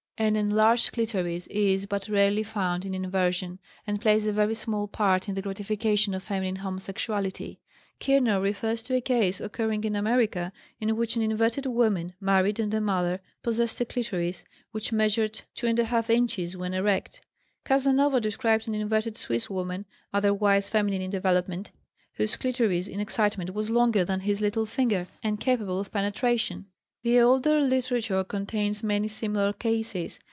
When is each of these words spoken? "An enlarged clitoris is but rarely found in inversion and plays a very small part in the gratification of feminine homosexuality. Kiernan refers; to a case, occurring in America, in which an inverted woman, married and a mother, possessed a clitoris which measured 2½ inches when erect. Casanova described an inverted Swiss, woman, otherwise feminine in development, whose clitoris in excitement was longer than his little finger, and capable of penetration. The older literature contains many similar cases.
"An 0.31 0.35
enlarged 0.35 0.91
clitoris 0.93 1.47
is 1.47 1.87
but 1.87 2.07
rarely 2.07 2.43
found 2.43 2.85
in 2.85 2.93
inversion 2.93 3.57
and 3.87 3.99
plays 3.99 4.27
a 4.27 4.31
very 4.31 4.53
small 4.53 4.87
part 4.87 5.27
in 5.27 5.33
the 5.33 5.41
gratification 5.41 6.13
of 6.13 6.21
feminine 6.21 6.57
homosexuality. 6.57 7.57
Kiernan 7.97 8.39
refers; 8.39 8.83
to 8.83 8.95
a 8.95 9.01
case, 9.01 9.41
occurring 9.41 9.83
in 9.83 9.95
America, 9.95 10.53
in 10.79 10.95
which 10.95 11.15
an 11.15 11.23
inverted 11.23 11.65
woman, 11.65 12.13
married 12.19 12.59
and 12.59 12.71
a 12.75 12.79
mother, 12.79 13.19
possessed 13.41 13.81
a 13.81 13.85
clitoris 13.85 14.45
which 14.69 14.91
measured 14.91 15.41
2½ 15.57 16.11
inches 16.11 16.55
when 16.55 16.75
erect. 16.75 17.21
Casanova 17.65 18.21
described 18.21 18.67
an 18.67 18.75
inverted 18.75 19.17
Swiss, 19.17 19.49
woman, 19.49 19.87
otherwise 20.13 20.69
feminine 20.69 21.01
in 21.01 21.09
development, 21.09 21.71
whose 22.13 22.35
clitoris 22.37 22.87
in 22.87 22.99
excitement 22.99 23.55
was 23.55 23.71
longer 23.71 24.05
than 24.05 24.19
his 24.19 24.39
little 24.39 24.67
finger, 24.67 25.07
and 25.23 25.39
capable 25.39 25.79
of 25.79 25.91
penetration. 25.91 26.67
The 27.03 27.19
older 27.19 27.59
literature 27.61 28.23
contains 28.23 28.83
many 28.83 29.07
similar 29.07 29.53
cases. 29.53 30.19